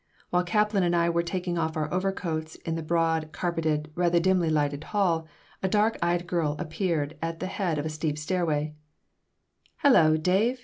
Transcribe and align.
While 0.31 0.43
Kaplan 0.43 0.81
and 0.81 0.95
I 0.95 1.11
were 1.11 1.21
taking 1.21 1.59
off 1.59 1.77
our 1.77 1.93
overcoats 1.93 2.55
in 2.55 2.73
the 2.73 2.81
broad, 2.81 3.31
carpeted, 3.33 3.91
rather 3.93 4.19
dimly 4.19 4.49
lighted 4.49 4.85
hall, 4.85 5.27
a 5.61 5.67
dark 5.69 5.95
eyed 6.01 6.25
girl 6.25 6.55
appeared 6.57 7.15
at 7.21 7.39
the 7.39 7.45
head 7.45 7.77
of 7.77 7.85
a 7.85 7.89
steep 7.89 8.17
stairway 8.17 8.73
"Hello, 9.83 10.17
Dave! 10.17 10.59